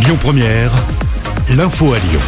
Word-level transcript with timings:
Lyon 0.00 0.16
Première, 0.20 0.70
l'info 1.50 1.92
à 1.92 1.98
Lyon. 1.98 2.20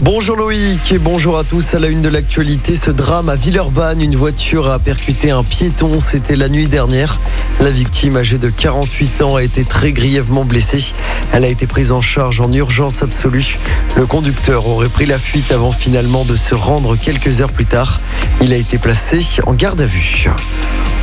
Bonjour 0.00 0.36
Loïc 0.36 0.92
et 0.92 0.98
bonjour 0.98 1.36
à 1.36 1.44
tous. 1.44 1.74
À 1.74 1.78
la 1.78 1.88
une 1.88 2.00
de 2.00 2.08
l'actualité, 2.08 2.76
ce 2.76 2.90
drame 2.90 3.28
à 3.28 3.36
Villeurbanne, 3.36 4.00
une 4.00 4.16
voiture 4.16 4.68
a 4.68 4.78
percuté 4.78 5.30
un 5.30 5.44
piéton. 5.44 6.00
C'était 6.00 6.36
la 6.36 6.48
nuit 6.48 6.66
dernière. 6.66 7.18
La 7.60 7.70
victime, 7.70 8.16
âgée 8.18 8.36
de 8.36 8.50
48 8.50 9.22
ans, 9.22 9.36
a 9.36 9.42
été 9.42 9.64
très 9.64 9.92
grièvement 9.92 10.44
blessée. 10.44 10.92
Elle 11.32 11.44
a 11.44 11.48
été 11.48 11.66
prise 11.66 11.90
en 11.90 12.02
charge 12.02 12.40
en 12.40 12.52
urgence 12.52 13.02
absolue. 13.02 13.58
Le 13.96 14.06
conducteur 14.06 14.66
aurait 14.66 14.90
pris 14.90 15.06
la 15.06 15.18
fuite 15.18 15.50
avant 15.50 15.72
finalement 15.72 16.24
de 16.24 16.36
se 16.36 16.54
rendre 16.54 16.96
quelques 16.96 17.40
heures 17.40 17.52
plus 17.52 17.66
tard. 17.66 18.00
Il 18.42 18.52
a 18.52 18.56
été 18.56 18.76
placé 18.76 19.24
en 19.46 19.54
garde 19.54 19.80
à 19.80 19.86
vue. 19.86 20.28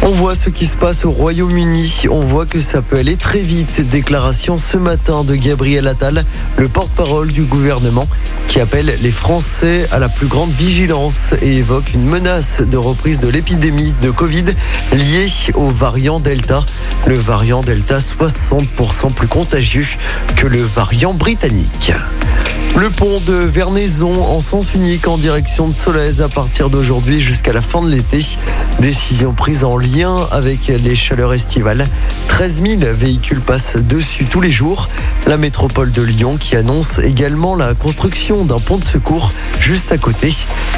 On 0.05 0.11
voit 0.11 0.35
ce 0.35 0.49
qui 0.49 0.65
se 0.65 0.75
passe 0.75 1.05
au 1.05 1.11
Royaume-Uni. 1.11 2.03
On 2.11 2.19
voit 2.19 2.45
que 2.45 2.59
ça 2.59 2.81
peut 2.81 2.97
aller 2.97 3.15
très 3.15 3.39
vite. 3.39 3.89
Déclaration 3.89 4.57
ce 4.57 4.77
matin 4.77 5.23
de 5.23 5.33
Gabriel 5.33 5.87
Attal, 5.87 6.25
le 6.57 6.67
porte-parole 6.67 7.31
du 7.31 7.43
gouvernement, 7.43 8.07
qui 8.49 8.59
appelle 8.59 8.93
les 9.01 9.11
Français 9.11 9.87
à 9.91 9.99
la 9.99 10.09
plus 10.09 10.27
grande 10.27 10.51
vigilance 10.51 11.33
et 11.41 11.55
évoque 11.55 11.93
une 11.93 12.03
menace 12.03 12.61
de 12.61 12.75
reprise 12.75 13.19
de 13.21 13.29
l'épidémie 13.29 13.95
de 14.01 14.11
Covid 14.11 14.45
liée 14.91 15.29
au 15.55 15.69
variant 15.69 16.19
Delta. 16.19 16.42
Le 17.05 17.15
variant 17.15 17.63
Delta 17.63 17.99
60% 17.99 19.13
plus 19.13 19.27
contagieux 19.27 19.85
que 20.35 20.47
le 20.47 20.61
variant 20.61 21.13
britannique. 21.13 21.93
Le 22.75 22.89
pont 22.89 23.19
de 23.25 23.33
Vernaison 23.33 24.23
en 24.23 24.39
sens 24.39 24.73
unique 24.73 25.07
en 25.07 25.17
direction 25.17 25.67
de 25.67 25.73
Solèze 25.73 26.21
à 26.21 26.27
partir 26.27 26.69
d'aujourd'hui 26.69 27.21
jusqu'à 27.21 27.53
la 27.53 27.61
fin 27.61 27.81
de 27.81 27.89
l'été. 27.89 28.19
Décision 28.79 29.33
prise 29.33 29.63
en 29.63 29.77
lien 29.77 30.27
avec 30.31 30.67
les 30.67 30.95
chaleurs 30.95 31.33
estivales. 31.33 31.87
13 32.29 32.63
000 32.63 32.81
véhicules 32.93 33.41
passent 33.41 33.77
dessus 33.77 34.25
tous 34.25 34.41
les 34.41 34.51
jours. 34.51 34.89
La 35.27 35.37
métropole 35.37 35.91
de 35.91 36.01
Lyon 36.01 36.37
qui 36.37 36.55
annonce 36.55 36.99
également 36.99 37.55
la 37.55 37.73
construction 37.73 38.43
d'un 38.43 38.59
pont 38.59 38.77
de 38.77 38.85
secours 38.85 39.31
juste 39.59 39.91
à 39.91 39.97
côté. 39.97 40.33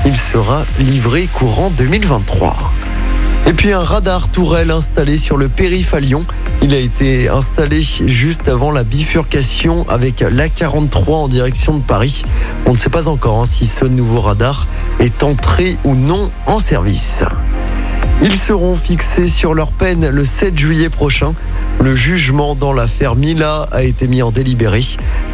Il 0.06 0.16
sera 0.16 0.66
livré 0.80 1.28
courant 1.28 1.72
2023. 1.72 2.72
Et 3.48 3.54
puis 3.54 3.72
un 3.72 3.84
radar 3.84 4.30
tourelle 4.30 4.72
installé 4.72 5.18
sur 5.18 5.38
le 5.38 5.50
périph' 5.50 5.94
à 5.94 6.00
Lyon. 6.00 6.26
Il 6.64 6.74
a 6.74 6.80
été 6.80 7.30
installé 7.30 7.84
juste 7.84 8.48
avant 8.48 8.72
la 8.72 8.84
bifurcation 8.84 9.86
avec 9.88 10.22
l'A43 10.22 11.12
en 11.12 11.28
direction 11.28 11.76
de 11.76 11.84
Paris. 11.84 12.24
On 12.66 12.74
ne 12.74 12.78
sait 12.78 12.90
pas 12.90 13.08
encore 13.08 13.42
hein, 13.42 13.46
si 13.46 13.68
ce 13.68 13.86
nouveau 13.86 14.22
radar 14.22 14.68
est 15.00 15.22
entré 15.22 15.78
ou 15.84 15.96
non 15.96 16.32
en 16.48 16.58
service. 16.58 17.24
Ils 18.22 18.36
seront 18.36 18.76
fixés 18.76 19.28
sur 19.28 19.54
leur 19.54 19.72
peine 19.72 20.10
le 20.10 20.26
7 20.26 20.58
juillet 20.58 20.90
prochain. 20.90 21.34
Le 21.82 21.96
jugement 21.96 22.56
dans 22.56 22.74
l'affaire 22.74 23.16
Mila 23.16 23.68
a 23.72 23.84
été 23.84 24.08
mis 24.08 24.22
en 24.22 24.32
délibéré. 24.32 24.82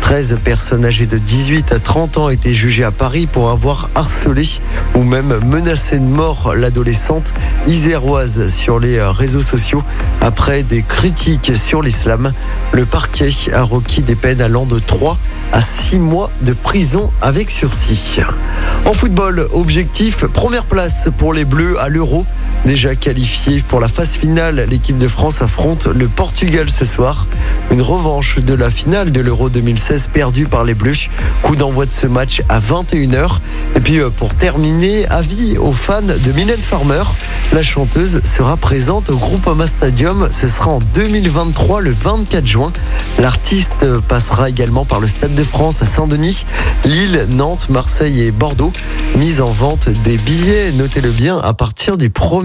13 0.01 0.39
personnes 0.43 0.83
âgées 0.83 1.05
de 1.05 1.17
18 1.17 1.71
à 1.71 1.79
30 1.79 2.17
ans 2.17 2.29
étaient 2.29 2.53
jugées 2.53 2.83
à 2.83 2.91
Paris 2.91 3.27
pour 3.31 3.49
avoir 3.49 3.89
harcelé 3.95 4.47
ou 4.95 5.03
même 5.03 5.39
menacé 5.45 5.99
de 5.99 6.03
mort 6.03 6.53
l'adolescente 6.55 7.33
iséroise 7.67 8.47
sur 8.47 8.79
les 8.79 8.99
réseaux 9.01 9.41
sociaux 9.41 9.83
après 10.19 10.63
des 10.63 10.81
critiques 10.81 11.53
sur 11.55 11.81
l'islam. 11.81 12.33
Le 12.73 12.85
parquet 12.85 13.29
a 13.53 13.63
requis 13.63 14.01
des 14.01 14.15
peines 14.15 14.41
allant 14.41 14.65
de 14.65 14.79
3 14.79 15.17
à 15.53 15.61
6 15.61 15.99
mois 15.99 16.31
de 16.41 16.53
prison 16.53 17.11
avec 17.21 17.51
sursis. 17.51 18.19
En 18.85 18.93
football, 18.93 19.47
objectif, 19.53 20.25
première 20.25 20.65
place 20.65 21.09
pour 21.17 21.33
les 21.33 21.45
Bleus 21.45 21.79
à 21.79 21.87
l'Euro. 21.87 22.25
Déjà 22.65 22.95
qualifié 22.95 23.63
pour 23.67 23.79
la 23.79 23.87
phase 23.87 24.13
finale, 24.13 24.67
l'équipe 24.69 24.97
de 24.97 25.07
France 25.07 25.41
affronte 25.41 25.87
le 25.87 26.07
Portugal 26.07 26.69
ce 26.69 26.85
soir. 26.85 27.25
Une 27.71 27.81
revanche 27.81 28.37
de 28.37 28.53
la 28.53 28.69
finale 28.69 29.11
de 29.11 29.19
l'Euro 29.19 29.49
2016 29.49 30.09
perdue 30.13 30.45
par 30.45 30.63
les 30.63 30.75
Bleus. 30.75 31.09
Coup 31.41 31.55
d'envoi 31.55 31.87
de 31.87 31.91
ce 31.91 32.05
match 32.05 32.43
à 32.49 32.59
21h. 32.59 33.39
Et 33.75 33.79
puis 33.79 33.99
euh, 33.99 34.11
pour 34.11 34.35
terminer, 34.35 35.07
avis 35.07 35.57
aux 35.57 35.71
fans 35.71 36.01
de 36.03 36.31
Mylène 36.33 36.61
Farmer. 36.61 37.01
La 37.51 37.63
chanteuse 37.63 38.21
sera 38.23 38.57
présente 38.57 39.09
au 39.09 39.17
Groupama 39.17 39.65
Stadium. 39.65 40.29
Ce 40.31 40.47
sera 40.47 40.69
en 40.69 40.79
2023, 40.93 41.81
le 41.81 41.91
24 41.91 42.45
juin. 42.45 42.71
L'artiste 43.19 43.85
passera 44.07 44.49
également 44.49 44.85
par 44.85 44.99
le 44.99 45.07
Stade 45.07 45.33
de 45.33 45.43
France 45.43 45.81
à 45.81 45.85
Saint-Denis, 45.85 46.45
Lille, 46.85 47.25
Nantes, 47.31 47.69
Marseille 47.69 48.21
et 48.21 48.31
Bordeaux. 48.31 48.71
Mise 49.17 49.41
en 49.41 49.51
vente 49.51 49.89
des 49.89 50.17
billets, 50.17 50.71
notez-le 50.71 51.09
bien, 51.09 51.37
à 51.39 51.53
partir 51.53 51.97
du 51.97 52.09